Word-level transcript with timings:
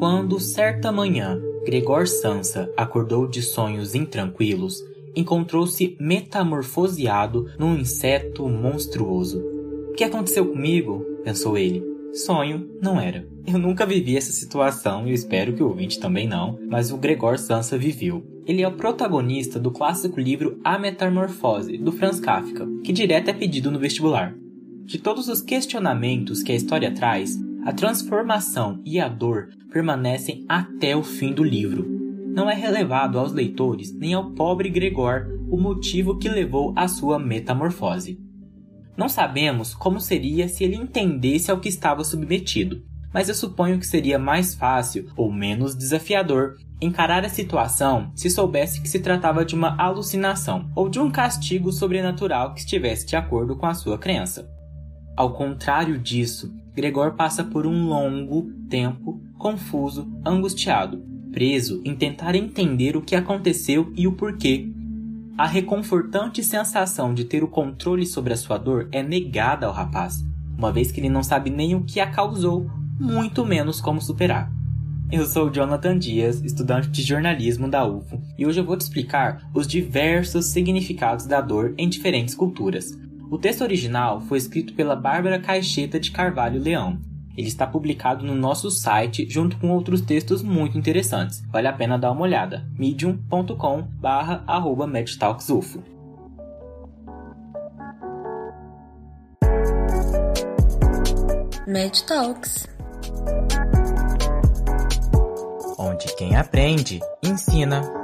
Quando, 0.00 0.40
certa 0.40 0.90
manhã, 0.90 1.38
Gregor 1.66 2.08
Sansa 2.08 2.72
acordou 2.74 3.28
de 3.28 3.42
sonhos 3.42 3.94
intranquilos, 3.94 4.82
encontrou-se 5.14 5.94
metamorfoseado 6.00 7.50
num 7.58 7.76
inseto 7.76 8.48
monstruoso. 8.48 9.44
O 9.90 9.92
que 9.92 10.02
aconteceu 10.02 10.46
comigo? 10.46 11.04
pensou 11.22 11.58
ele. 11.58 11.84
Sonho 12.14 12.66
não 12.80 12.98
era. 12.98 13.28
Eu 13.46 13.58
nunca 13.58 13.84
vivi 13.84 14.16
essa 14.16 14.32
situação 14.32 15.06
e 15.06 15.12
espero 15.12 15.52
que 15.52 15.62
o 15.62 15.68
ouvinte 15.68 16.00
também 16.00 16.26
não, 16.26 16.58
mas 16.70 16.90
o 16.90 16.96
Gregor 16.96 17.36
Sansa 17.36 17.76
viveu. 17.76 18.24
Ele 18.46 18.62
é 18.62 18.68
o 18.68 18.76
protagonista 18.76 19.60
do 19.60 19.70
clássico 19.70 20.18
livro 20.18 20.58
A 20.64 20.78
Metamorfose, 20.78 21.76
do 21.76 21.92
Franz 21.92 22.18
Kafka, 22.18 22.66
que 22.82 22.90
direto 22.94 23.28
é 23.28 23.34
pedido 23.34 23.70
no 23.70 23.78
vestibular. 23.78 24.34
De 24.86 24.96
todos 24.96 25.28
os 25.28 25.42
questionamentos 25.42 26.42
que 26.42 26.52
a 26.52 26.56
história 26.56 26.90
traz, 26.90 27.38
a 27.64 27.72
transformação 27.72 28.80
e 28.84 28.98
a 28.98 29.08
dor 29.08 29.48
permanecem 29.70 30.44
até 30.48 30.96
o 30.96 31.02
fim 31.02 31.32
do 31.32 31.44
livro. 31.44 31.86
Não 32.34 32.48
é 32.48 32.54
relevado 32.54 33.18
aos 33.18 33.32
leitores 33.32 33.92
nem 33.92 34.14
ao 34.14 34.30
pobre 34.30 34.70
Gregor 34.70 35.26
o 35.50 35.60
motivo 35.60 36.18
que 36.18 36.28
levou 36.28 36.72
à 36.74 36.88
sua 36.88 37.18
metamorfose. 37.18 38.18
Não 38.96 39.08
sabemos 39.08 39.74
como 39.74 40.00
seria 40.00 40.48
se 40.48 40.64
ele 40.64 40.76
entendesse 40.76 41.50
ao 41.50 41.60
que 41.60 41.68
estava 41.68 42.02
submetido, 42.02 42.82
mas 43.12 43.28
eu 43.28 43.34
suponho 43.34 43.78
que 43.78 43.86
seria 43.86 44.18
mais 44.18 44.54
fácil 44.54 45.10
ou 45.16 45.30
menos 45.30 45.74
desafiador 45.74 46.56
encarar 46.80 47.24
a 47.24 47.28
situação 47.28 48.10
se 48.14 48.30
soubesse 48.30 48.80
que 48.80 48.88
se 48.88 49.00
tratava 49.00 49.44
de 49.44 49.54
uma 49.54 49.76
alucinação 49.76 50.70
ou 50.74 50.88
de 50.88 50.98
um 50.98 51.10
castigo 51.10 51.70
sobrenatural 51.72 52.54
que 52.54 52.60
estivesse 52.60 53.06
de 53.06 53.16
acordo 53.16 53.54
com 53.56 53.66
a 53.66 53.74
sua 53.74 53.98
crença. 53.98 54.48
Ao 55.16 55.34
contrário 55.34 55.98
disso, 55.98 56.50
Gregor 56.80 57.12
passa 57.12 57.44
por 57.44 57.66
um 57.66 57.88
longo 57.88 58.50
tempo 58.70 59.20
confuso, 59.36 60.10
angustiado, 60.24 61.04
preso 61.30 61.82
em 61.84 61.94
tentar 61.94 62.34
entender 62.34 62.96
o 62.96 63.02
que 63.02 63.14
aconteceu 63.14 63.92
e 63.94 64.06
o 64.06 64.12
porquê. 64.12 64.66
A 65.36 65.46
reconfortante 65.46 66.42
sensação 66.42 67.12
de 67.12 67.24
ter 67.26 67.44
o 67.44 67.48
controle 67.48 68.06
sobre 68.06 68.32
a 68.32 68.36
sua 68.36 68.56
dor 68.56 68.88
é 68.92 69.02
negada 69.02 69.66
ao 69.66 69.74
rapaz, 69.74 70.24
uma 70.56 70.72
vez 70.72 70.90
que 70.90 71.00
ele 71.00 71.10
não 71.10 71.22
sabe 71.22 71.50
nem 71.50 71.74
o 71.74 71.84
que 71.84 72.00
a 72.00 72.10
causou, 72.10 72.70
muito 72.98 73.44
menos 73.44 73.78
como 73.78 74.00
superar. 74.00 74.50
Eu 75.12 75.26
sou 75.26 75.50
Jonathan 75.50 75.98
Dias, 75.98 76.42
estudante 76.42 76.88
de 76.88 77.02
jornalismo 77.02 77.68
da 77.68 77.86
UFO, 77.86 78.22
e 78.38 78.46
hoje 78.46 78.58
eu 78.58 78.64
vou 78.64 78.76
te 78.76 78.82
explicar 78.82 79.50
os 79.52 79.66
diversos 79.66 80.46
significados 80.46 81.26
da 81.26 81.42
dor 81.42 81.74
em 81.76 81.90
diferentes 81.90 82.34
culturas, 82.34 82.96
o 83.30 83.38
texto 83.38 83.62
original 83.62 84.20
foi 84.22 84.38
escrito 84.38 84.74
pela 84.74 84.96
Bárbara 84.96 85.38
Caixeta 85.38 86.00
de 86.00 86.10
Carvalho 86.10 86.60
Leão. 86.60 86.98
Ele 87.36 87.46
está 87.46 87.64
publicado 87.64 88.26
no 88.26 88.34
nosso 88.34 88.70
site 88.70 89.26
junto 89.30 89.56
com 89.58 89.70
outros 89.70 90.00
textos 90.00 90.42
muito 90.42 90.76
interessantes. 90.76 91.40
Vale 91.48 91.68
a 91.68 91.72
pena 91.72 91.96
dar 91.96 92.10
uma 92.10 92.22
olhada. 92.22 92.66
medium.com 92.76 93.82
barra 94.00 94.42
arroba 94.46 94.86
medtalksufo. 94.86 95.82
MedTalks 101.68 102.68
Onde 105.78 106.14
quem 106.16 106.34
aprende, 106.34 107.00
ensina. 107.22 107.99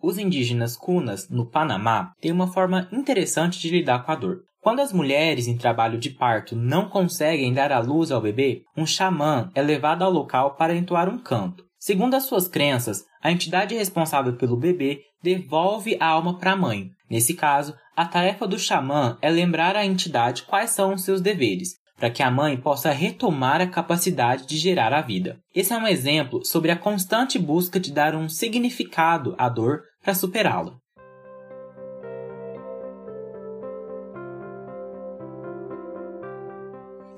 Os 0.00 0.16
indígenas 0.16 0.76
cunas, 0.76 1.28
no 1.28 1.50
Panamá, 1.50 2.12
têm 2.20 2.30
uma 2.30 2.46
forma 2.46 2.88
interessante 2.92 3.58
de 3.58 3.70
lidar 3.70 4.04
com 4.04 4.12
a 4.12 4.14
dor. 4.14 4.42
Quando 4.60 4.80
as 4.80 4.92
mulheres 4.92 5.46
em 5.46 5.56
trabalho 5.56 5.98
de 5.98 6.10
parto 6.10 6.54
não 6.54 6.88
conseguem 6.88 7.52
dar 7.52 7.72
à 7.72 7.80
luz 7.80 8.10
ao 8.10 8.20
bebê, 8.20 8.62
um 8.76 8.86
xamã 8.86 9.50
é 9.54 9.62
levado 9.62 10.02
ao 10.02 10.10
local 10.10 10.56
para 10.56 10.74
entoar 10.74 11.08
um 11.08 11.18
canto. 11.18 11.64
Segundo 11.78 12.14
as 12.14 12.24
suas 12.24 12.48
crenças, 12.48 13.04
a 13.22 13.30
entidade 13.30 13.74
responsável 13.74 14.36
pelo 14.36 14.56
bebê 14.56 15.00
devolve 15.22 15.96
a 16.00 16.06
alma 16.06 16.38
para 16.38 16.52
a 16.52 16.56
mãe. 16.56 16.90
Nesse 17.10 17.34
caso, 17.34 17.74
a 17.96 18.04
tarefa 18.04 18.46
do 18.46 18.58
xamã 18.58 19.16
é 19.20 19.30
lembrar 19.30 19.74
à 19.74 19.84
entidade 19.84 20.42
quais 20.42 20.70
são 20.70 20.94
os 20.94 21.02
seus 21.02 21.20
deveres, 21.20 21.70
para 21.98 22.10
que 22.10 22.22
a 22.22 22.30
mãe 22.30 22.56
possa 22.56 22.92
retomar 22.92 23.60
a 23.60 23.66
capacidade 23.66 24.46
de 24.46 24.56
gerar 24.56 24.92
a 24.92 25.02
vida. 25.02 25.38
Esse 25.52 25.72
é 25.72 25.76
um 25.76 25.86
exemplo 25.86 26.44
sobre 26.44 26.70
a 26.70 26.76
constante 26.76 27.38
busca 27.38 27.80
de 27.80 27.92
dar 27.92 28.14
um 28.14 28.28
significado 28.28 29.34
à 29.36 29.48
dor 29.48 29.82
para 30.02 30.14
superá-la. 30.14 30.76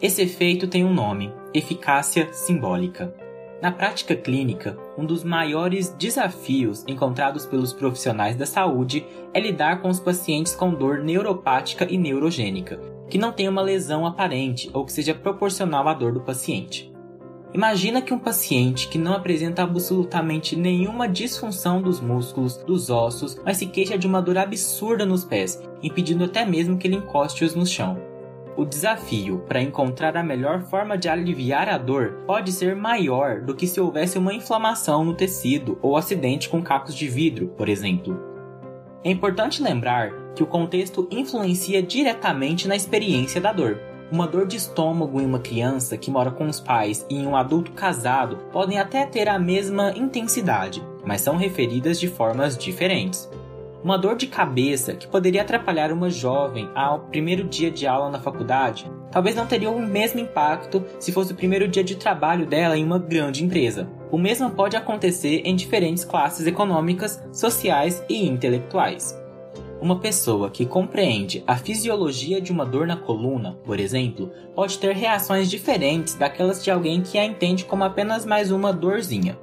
Esse 0.01 0.23
efeito 0.23 0.67
tem 0.67 0.83
um 0.83 0.95
nome: 0.95 1.31
eficácia 1.53 2.33
simbólica. 2.33 3.15
Na 3.61 3.71
prática 3.71 4.17
clínica, 4.17 4.79
um 4.97 5.05
dos 5.05 5.23
maiores 5.23 5.91
desafios 5.91 6.83
encontrados 6.89 7.45
pelos 7.45 7.75
profissionais 7.75 8.35
da 8.35 8.47
saúde 8.47 9.05
é 9.35 9.39
lidar 9.39 9.83
com 9.83 9.91
os 9.91 10.01
pacientes 10.01 10.55
com 10.55 10.73
dor 10.73 11.01
neuropática 11.01 11.87
e 11.91 11.99
neurogênica, 11.99 12.81
que 13.11 13.19
não 13.19 13.33
tenha 13.33 13.51
uma 13.51 13.61
lesão 13.61 14.07
aparente 14.07 14.71
ou 14.73 14.87
que 14.87 14.93
seja 14.93 15.15
proporcional 15.15 15.87
à 15.89 15.93
dor 15.93 16.13
do 16.13 16.21
paciente. 16.21 16.91
Imagina 17.53 18.01
que 18.01 18.15
um 18.15 18.19
paciente 18.19 18.89
que 18.89 18.97
não 18.97 19.13
apresenta 19.13 19.65
absolutamente 19.65 20.55
nenhuma 20.55 21.09
disfunção 21.09 21.83
dos 21.83 22.01
músculos, 22.01 22.57
dos 22.59 22.89
ossos, 22.91 23.41
mas 23.45 23.57
se 23.57 23.67
queixa 23.67 23.99
de 23.99 24.07
uma 24.07 24.23
dor 24.23 24.39
absurda 24.39 25.05
nos 25.05 25.25
pés, 25.25 25.61
impedindo 25.83 26.25
até 26.25 26.47
mesmo 26.47 26.79
que 26.79 26.87
ele 26.87 26.97
encoste-os 26.97 27.57
no 27.57 27.67
chão. 27.67 28.01
O 28.57 28.65
desafio 28.65 29.39
para 29.49 29.61
encontrar 29.61 30.17
a 30.17 30.23
melhor 30.23 30.63
forma 30.63 30.97
de 30.97 31.09
aliviar 31.09 31.69
a 31.69 31.79
dor 31.79 32.23
pode 32.25 32.53
ser 32.53 32.77
maior 32.77 33.41
do 33.41 33.55
que 33.55 33.67
se 33.67 33.81
houvesse 33.81 34.17
uma 34.17 34.35
inflamação 34.35 35.05
no 35.05 35.15
tecido 35.15 35.77
ou 35.83 35.97
acidente 35.97 36.49
com 36.49 36.63
cacos 36.63 36.95
de 36.95 37.09
vidro, 37.09 37.49
por 37.57 37.69
exemplo. 37.69 38.21
É 39.03 39.11
importante 39.11 39.63
lembrar 39.63 40.13
que 40.35 40.43
o 40.43 40.47
contexto 40.47 41.07
influencia 41.11 41.83
diretamente 41.83 42.69
na 42.69 42.77
experiência 42.77 43.41
da 43.41 43.53
dor. 43.53 43.79
Uma 44.11 44.27
dor 44.27 44.47
de 44.47 44.57
estômago 44.57 45.21
em 45.21 45.27
uma 45.27 45.39
criança 45.39 45.97
que 45.97 46.11
mora 46.11 46.31
com 46.31 46.49
os 46.49 46.59
pais 46.59 47.07
e 47.09 47.17
em 47.17 47.27
um 47.27 47.37
adulto 47.37 47.73
casado 47.73 48.39
podem 48.53 48.79
até 48.79 49.07
ter 49.07 49.29
a 49.29 49.39
mesma 49.39 49.93
intensidade, 49.97 50.83
mas 51.05 51.21
são 51.21 51.37
referidas 51.37 52.01
de 52.01 52.09
formas 52.09 52.57
diferentes. 52.59 53.31
Uma 53.83 53.97
dor 53.97 54.17
de 54.17 54.27
cabeça 54.27 54.95
que 54.95 55.07
poderia 55.07 55.43
atrapalhar 55.43 55.93
uma 55.93 56.11
jovem 56.11 56.69
ao 56.75 57.01
primeiro 57.01 57.45
dia 57.45 57.71
de 57.71 57.87
aula 57.87 58.11
na 58.11 58.21
faculdade 58.21 58.91
talvez 59.11 59.35
não 59.35 59.47
teria 59.47 59.71
o 59.71 59.81
mesmo 59.81 60.21
impacto 60.21 60.85
se 60.99 61.13
fosse 61.13 61.33
o 61.33 61.37
primeiro 61.37 61.67
dia 61.69 61.85
de 61.85 61.97
trabalho 61.97 62.47
dela 62.47 62.77
em 62.77 62.85
uma 62.85 62.99
grande 62.99 63.45
empresa. 63.45 63.89
O 64.11 64.19
mesmo 64.19 64.51
pode 64.51 64.77
acontecer 64.77 65.43
em 65.45 65.55
diferentes 65.55 66.05
classes 66.05 66.47
econômicas, 66.47 67.23
sociais 67.33 68.03
e 68.09 68.27
intelectuais. 68.27 69.20
Uma 69.81 69.99
pessoa 69.99 70.51
que 70.51 70.67
compreende 70.67 71.43
a 71.47 71.57
fisiologia 71.57 72.39
de 72.39 72.53
uma 72.53 72.67
dor 72.67 72.87
na 72.87 72.99
coluna, 72.99 73.59
por 73.65 73.81
exemplo, 73.81 74.31
pode 74.55 74.79
ter 74.79 74.95
reações 74.95 75.49
diferentes 75.49 76.15
daquelas 76.15 76.63
de 76.63 76.71
alguém 76.71 77.01
que 77.01 77.17
a 77.17 77.25
entende 77.25 77.65
como 77.65 77.83
apenas 77.83 78.27
mais 78.27 78.51
uma 78.51 78.75
dorzinha. 78.75 79.39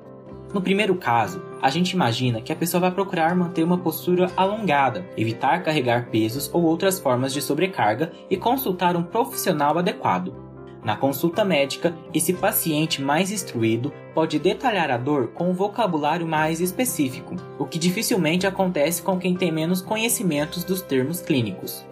No 0.53 0.61
primeiro 0.61 0.93
caso, 0.93 1.41
a 1.59 1.71
gente 1.71 1.91
imagina 1.91 2.39
que 2.39 2.53
a 2.53 2.55
pessoa 2.55 2.81
vai 2.81 2.91
procurar 2.91 3.35
manter 3.35 3.63
uma 3.63 3.79
postura 3.79 4.31
alongada, 4.37 5.07
evitar 5.17 5.63
carregar 5.63 6.11
pesos 6.11 6.49
ou 6.53 6.61
outras 6.61 6.99
formas 6.99 7.33
de 7.33 7.41
sobrecarga 7.41 8.11
e 8.29 8.37
consultar 8.37 8.95
um 8.95 9.01
profissional 9.01 9.79
adequado. 9.79 10.46
Na 10.87 10.95
consulta 10.95 11.43
médica, 11.43 11.93
esse 12.13 12.31
paciente 12.31 13.01
mais 13.01 13.29
instruído 13.29 13.91
pode 14.13 14.39
detalhar 14.39 14.89
a 14.89 14.95
dor 14.95 15.27
com 15.33 15.49
um 15.49 15.53
vocabulário 15.53 16.25
mais 16.25 16.61
específico, 16.61 17.35
o 17.59 17.65
que 17.65 17.77
dificilmente 17.77 18.47
acontece 18.47 19.01
com 19.01 19.19
quem 19.19 19.35
tem 19.35 19.51
menos 19.51 19.81
conhecimentos 19.81 20.63
dos 20.63 20.81
termos 20.81 21.19
clínicos. 21.19 21.85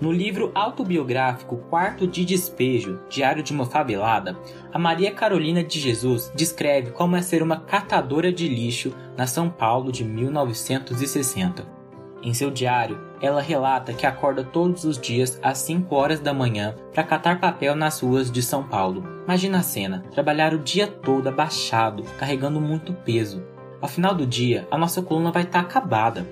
No 0.00 0.12
livro 0.12 0.52
autobiográfico 0.54 1.56
Quarto 1.68 2.06
de 2.06 2.24
Despejo, 2.24 3.00
Diário 3.08 3.42
de 3.42 3.52
uma 3.52 3.66
Fabelada, 3.66 4.38
a 4.72 4.78
Maria 4.78 5.10
Carolina 5.10 5.64
de 5.64 5.80
Jesus 5.80 6.30
descreve 6.32 6.92
como 6.92 7.16
é 7.16 7.22
ser 7.22 7.42
uma 7.42 7.58
catadora 7.58 8.32
de 8.32 8.46
lixo 8.46 8.94
na 9.16 9.26
São 9.26 9.50
Paulo 9.50 9.90
de 9.90 10.04
1960. 10.04 11.79
Em 12.22 12.34
seu 12.34 12.50
diário, 12.50 13.00
ela 13.20 13.40
relata 13.40 13.92
que 13.92 14.06
acorda 14.06 14.44
todos 14.44 14.84
os 14.84 14.98
dias 14.98 15.38
às 15.42 15.58
5 15.58 15.94
horas 15.94 16.20
da 16.20 16.34
manhã 16.34 16.74
para 16.92 17.04
catar 17.04 17.40
papel 17.40 17.74
nas 17.74 18.00
ruas 18.00 18.30
de 18.30 18.42
São 18.42 18.62
Paulo. 18.62 19.04
Imagina 19.24 19.58
a 19.58 19.62
cena: 19.62 20.04
trabalhar 20.12 20.52
o 20.52 20.58
dia 20.58 20.86
todo 20.86 21.28
abaixado, 21.28 22.02
carregando 22.18 22.60
muito 22.60 22.92
peso. 22.92 23.42
Ao 23.80 23.88
final 23.88 24.14
do 24.14 24.26
dia, 24.26 24.68
a 24.70 24.76
nossa 24.76 25.00
coluna 25.00 25.32
vai 25.32 25.42
estar 25.44 25.62
tá 25.62 25.66
acabada, 25.66 26.26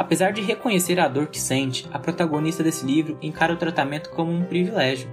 Apesar 0.00 0.32
de 0.32 0.40
reconhecer 0.40 0.98
a 0.98 1.06
dor 1.06 1.26
que 1.26 1.38
sente, 1.38 1.86
a 1.92 1.98
protagonista 1.98 2.62
desse 2.62 2.86
livro 2.86 3.18
encara 3.20 3.52
o 3.52 3.56
tratamento 3.58 4.08
como 4.08 4.32
um 4.32 4.42
privilégio. 4.42 5.10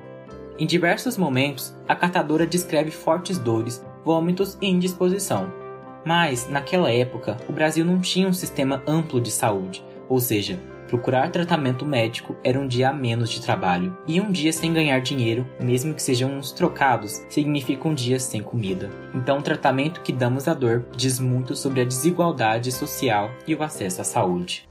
Em 0.57 0.65
diversos 0.65 1.17
momentos, 1.17 1.75
a 1.85 1.93
catadora 1.93 2.47
descreve 2.47 2.89
fortes 2.89 3.37
dores, 3.37 3.85
vômitos 4.05 4.57
e 4.61 4.67
indisposição. 4.67 5.51
Mas, 6.05 6.49
naquela 6.49 6.89
época, 6.89 7.35
o 7.49 7.51
Brasil 7.51 7.83
não 7.83 7.99
tinha 7.99 8.29
um 8.29 8.33
sistema 8.33 8.81
amplo 8.87 9.19
de 9.19 9.29
saúde, 9.29 9.83
ou 10.09 10.19
seja, 10.19 10.59
procurar 10.87 11.29
tratamento 11.31 11.85
médico 11.85 12.35
era 12.43 12.59
um 12.59 12.67
dia 12.67 12.89
a 12.89 12.93
menos 12.93 13.29
de 13.29 13.41
trabalho. 13.41 13.95
E 14.07 14.19
um 14.19 14.31
dia 14.31 14.51
sem 14.51 14.73
ganhar 14.73 14.99
dinheiro, 14.99 15.47
mesmo 15.59 15.93
que 15.93 16.01
sejam 16.01 16.31
uns 16.37 16.51
trocados, 16.51 17.21
significa 17.29 17.87
um 17.87 17.93
dia 17.93 18.19
sem 18.19 18.41
comida. 18.41 18.89
Então, 19.13 19.39
o 19.39 19.43
tratamento 19.43 20.01
que 20.01 20.13
damos 20.13 20.47
à 20.47 20.53
dor 20.53 20.85
diz 20.95 21.19
muito 21.19 21.55
sobre 21.55 21.81
a 21.81 21.85
desigualdade 21.85 22.71
social 22.71 23.29
e 23.45 23.53
o 23.53 23.63
acesso 23.63 24.01
à 24.01 24.03
saúde. 24.03 24.66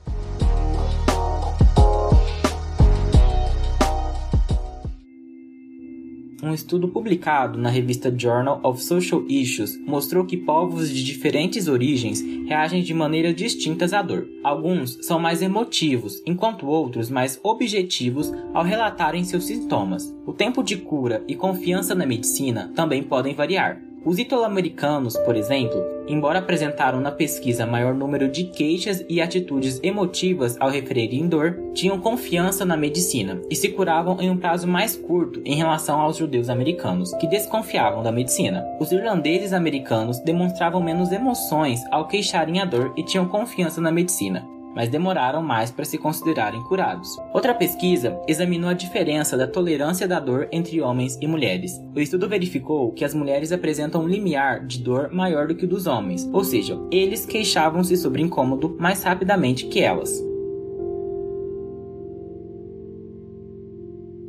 Um 6.43 6.53
estudo 6.53 6.89
publicado 6.89 7.59
na 7.59 7.71
revista 7.71 8.15
Journal 8.15 8.61
of 8.63 8.83
Social 8.83 9.25
Issues 9.27 9.79
mostrou 9.87 10.27
que 10.27 10.37
povos 10.37 10.91
de 10.91 11.03
diferentes 11.03 11.67
origens 11.67 12.21
reagem 12.47 12.83
de 12.83 12.93
maneiras 12.93 13.35
distintas 13.35 13.95
à 13.95 14.03
dor. 14.03 14.29
Alguns 14.45 14.99
são 15.01 15.19
mais 15.19 15.41
emotivos, 15.41 16.23
enquanto 16.27 16.67
outros 16.67 17.09
mais 17.09 17.41
objetivos 17.43 18.31
ao 18.53 18.63
relatarem 18.63 19.25
seus 19.25 19.47
sintomas. 19.47 20.15
O 20.27 20.33
tempo 20.33 20.63
de 20.63 20.77
cura 20.77 21.25
e 21.27 21.35
confiança 21.35 21.95
na 21.95 22.05
medicina 22.05 22.71
também 22.75 23.03
podem 23.03 23.35
variar. 23.35 23.86
Os 24.07 24.21
italo-americanos, 24.21 25.17
por 25.17 25.35
exemplo, 25.35 25.85
embora 26.07 26.39
apresentaram 26.39 27.01
na 27.01 27.11
pesquisa 27.11 27.67
maior 27.67 27.93
número 27.93 28.29
de 28.29 28.45
queixas 28.45 29.05
e 29.09 29.21
atitudes 29.21 29.81
emotivas 29.83 30.57
ao 30.61 30.71
referirem 30.71 31.27
dor, 31.27 31.59
tinham 31.75 31.99
confiança 31.99 32.65
na 32.65 32.77
medicina 32.77 33.43
e 33.51 33.57
se 33.57 33.69
curavam 33.71 34.21
em 34.21 34.31
um 34.31 34.37
prazo 34.37 34.69
mais 34.69 34.95
curto 34.95 35.43
em 35.45 35.57
relação 35.57 35.99
aos 35.99 36.19
judeus 36.19 36.49
americanos, 36.49 37.13
que 37.15 37.27
desconfiavam 37.27 38.01
da 38.01 38.13
medicina. 38.13 38.65
Os 38.79 38.93
irlandeses 38.93 39.53
americanos 39.53 40.21
demonstravam 40.21 40.81
menos 40.81 41.11
emoções 41.11 41.81
ao 41.91 42.07
queixarem 42.07 42.61
a 42.61 42.65
dor 42.65 42.95
e 42.97 43.03
tinham 43.03 43.27
confiança 43.27 43.81
na 43.81 43.91
medicina 43.91 44.47
mas 44.77 44.91
demoraram 44.91 45.43
mais 45.43 45.71
para 45.71 45.87
se 45.87 45.97
considerarem 45.97 46.63
curados. 46.65 47.17
Outra 47.33 47.55
pesquisa 47.55 48.21
examinou 48.29 48.69
a 48.69 48.75
diferença 48.75 49.35
da 49.35 49.49
tolerância 49.49 50.07
da 50.07 50.21
dor 50.21 50.49
entre 50.53 50.83
homens 50.83 51.19
e 51.21 51.27
mulheres. 51.27 51.73
O 51.95 51.99
estudo 51.99 52.29
verificou 52.29 52.93
que 52.93 53.05
as 53.05 53.15
mulheres 53.15 53.51
apresentam 53.53 54.03
um 54.03 54.09
limiar 54.09 54.67
de 54.67 54.81
dor 54.81 55.11
maior 55.11 55.49
do 55.49 55.55
que 55.55 55.65
o 55.65 55.69
dos 55.69 55.87
homens, 55.87 56.29
ou 56.31 56.45
seja, 56.45 56.79
eles 56.93 57.25
queixavam-se 57.25 57.97
sobre 57.97 58.21
incômodo 58.21 58.77
mais 58.79 59.03
rapidamente 59.03 59.67
que 59.67 59.81
elas. 59.81 60.23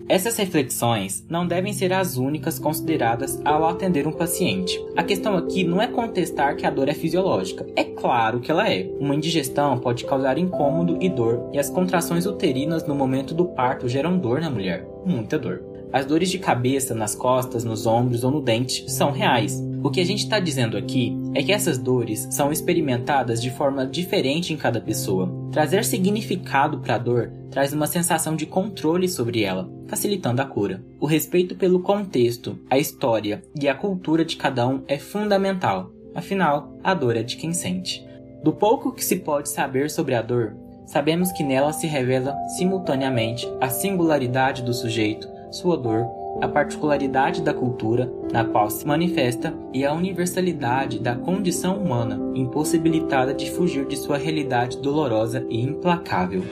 Essas 0.10 0.38
reflexões 0.38 1.26
não 1.30 1.46
devem 1.46 1.74
ser 1.74 1.92
as 1.92 2.16
únicas 2.16 2.58
consideradas 2.58 3.42
ao 3.44 3.68
atender 3.68 4.08
um 4.08 4.12
paciente. 4.14 4.82
A 4.96 5.04
questão 5.04 5.36
aqui 5.36 5.66
não 5.66 5.82
é 5.82 5.88
contestar 5.88 6.56
que 6.56 6.66
a 6.66 6.70
dor 6.70 6.88
é 6.88 6.94
fisiológica. 6.94 7.66
É 7.76 7.84
claro 7.84 8.40
que 8.40 8.50
ela 8.50 8.72
é. 8.72 8.90
Uma 9.02 9.16
indigestão 9.16 9.78
pode 9.78 10.06
causar 10.06 10.38
incômodo 10.38 10.98
e 11.02 11.10
dor, 11.10 11.50
e 11.52 11.60
as 11.60 11.70
contrações 11.70 12.26
uterinas 12.26 12.88
no 12.88 12.96
momento 12.96 13.34
do 13.34 13.48
parto 13.48 13.90
geram 13.90 14.18
dor 14.18 14.40
na 14.40 14.50
mulher, 14.50 14.88
muita 15.06 15.38
dor. 15.38 15.62
As 15.92 16.06
dores 16.06 16.30
de 16.30 16.38
cabeça, 16.38 16.94
nas 16.94 17.16
costas, 17.16 17.64
nos 17.64 17.86
ombros 17.86 18.24
ou 18.24 18.32
no 18.32 18.42
dente 18.42 18.90
são 18.92 19.12
reais. 19.12 19.64
O 19.84 19.90
que 19.90 20.02
a 20.02 20.06
gente 20.06 20.24
está 20.24 20.40
dizendo 20.40 20.76
aqui 20.76 21.18
é 21.34 21.42
que 21.42 21.52
essas 21.52 21.78
dores 21.78 22.28
são 22.30 22.52
experimentadas 22.52 23.42
de 23.42 23.50
forma 23.50 23.86
diferente 23.86 24.52
em 24.52 24.58
cada 24.58 24.82
pessoa. 24.82 25.32
Trazer 25.52 25.86
significado 25.86 26.80
para 26.80 26.96
a 26.96 26.98
dor 26.98 27.32
traz 27.50 27.72
uma 27.72 27.88
sensação 27.88 28.36
de 28.36 28.46
controle 28.46 29.08
sobre 29.08 29.44
ela, 29.44 29.70
facilitando 29.88 30.42
a 30.42 30.46
cura. 30.46 30.84
O 31.00 31.06
respeito 31.06 31.56
pelo 31.56 31.80
contexto, 31.80 32.60
a 32.70 32.78
história 32.78 33.42
e 33.60 33.68
a 33.68 33.76
cultura 33.76 34.26
de 34.26 34.36
cada 34.36 34.68
um 34.68 34.84
é 34.88 34.98
fundamental. 34.98 35.92
Afinal, 36.14 36.78
a 36.84 36.94
dor 36.94 37.16
é 37.16 37.24
de 37.24 37.38
quem 37.38 37.54
sente. 37.54 38.06
Do 38.44 38.52
pouco 38.52 38.92
que 38.92 39.06
se 39.06 39.18
pode 39.18 39.50
saber 39.50 39.90
sobre 39.90 40.16
a 40.16 40.22
dor, 40.22 40.56
sabemos 40.86 41.32
que 41.32 41.44
nela 41.44 41.72
se 41.72 41.88
revela 41.88 42.36
simultaneamente 42.58 43.48
a 43.62 43.70
singularidade 43.70 44.64
do 44.64 44.74
sujeito, 44.74 45.37
sua 45.52 45.78
dor, 45.78 46.06
a 46.42 46.48
particularidade 46.48 47.42
da 47.42 47.54
cultura 47.54 48.12
na 48.32 48.44
qual 48.46 48.70
se 48.70 48.86
manifesta 48.86 49.54
e 49.74 49.86
a 49.86 49.94
universalidade 49.94 51.00
da 51.00 51.16
condição 51.16 51.78
humana, 51.78 52.20
impossibilitada 52.36 53.34
de 53.34 53.50
fugir 53.52 53.86
de 53.86 53.96
sua 53.96 54.18
realidade 54.18 54.78
dolorosa 54.78 55.46
e 55.50 55.62
implacável. 55.62 56.44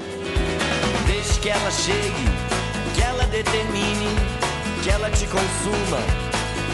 Deixe 1.06 1.39
que 1.39 1.50
ela 1.50 1.71
chegue, 1.71 2.25
que 2.95 3.01
ela 3.01 3.24
determine, 3.25 4.15
que 4.83 4.89
ela 4.89 5.09
te 5.12 5.25
consuma, 5.27 6.00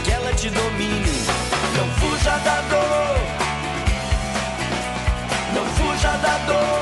que 0.04 0.10
ela 0.12 0.32
te 0.34 0.48
domine. 0.48 1.12
Não 1.76 1.88
fuja 2.00 2.38
da 2.38 2.60
dor, 2.62 3.18
não 5.54 5.64
fuja 5.66 6.10
da 6.18 6.38
dor. 6.46 6.81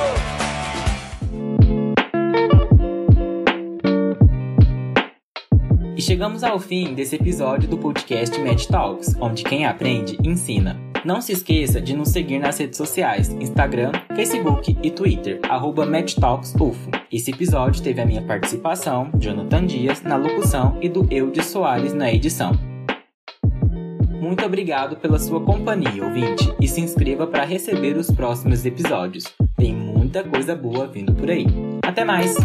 Chegamos 6.21 6.43
ao 6.43 6.59
fim 6.59 6.93
desse 6.93 7.15
episódio 7.15 7.67
do 7.67 7.79
podcast 7.79 8.39
Med 8.39 8.67
Talks, 8.67 9.15
onde 9.19 9.43
quem 9.43 9.65
aprende 9.65 10.19
ensina. 10.23 10.79
Não 11.03 11.19
se 11.19 11.31
esqueça 11.31 11.81
de 11.81 11.95
nos 11.95 12.09
seguir 12.09 12.37
nas 12.37 12.59
redes 12.59 12.77
sociais, 12.77 13.29
Instagram, 13.29 13.91
Facebook 14.15 14.77
e 14.83 14.91
Twitter, 14.91 15.39
arroba. 15.49 15.83
Esse 17.11 17.31
episódio 17.31 17.81
teve 17.81 18.01
a 18.01 18.05
minha 18.05 18.21
participação, 18.21 19.09
Jonathan 19.17 19.65
Dias, 19.65 20.03
na 20.03 20.15
locução 20.15 20.77
e 20.79 20.87
do 20.87 21.07
Eudes 21.09 21.47
Soares 21.47 21.91
na 21.91 22.13
edição. 22.13 22.51
Muito 24.11 24.45
obrigado 24.45 24.97
pela 24.97 25.17
sua 25.17 25.41
companhia, 25.41 26.05
ouvinte, 26.05 26.53
e 26.61 26.67
se 26.67 26.81
inscreva 26.81 27.25
para 27.25 27.45
receber 27.45 27.97
os 27.97 28.11
próximos 28.11 28.63
episódios. 28.63 29.23
Tem 29.57 29.73
muita 29.73 30.23
coisa 30.23 30.55
boa 30.55 30.85
vindo 30.85 31.15
por 31.15 31.31
aí. 31.31 31.47
Até 31.83 32.05
mais! 32.05 32.35